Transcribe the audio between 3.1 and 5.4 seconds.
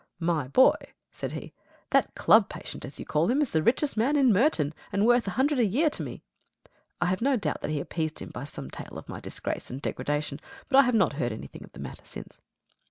him, is the richest man in Merton, and worth a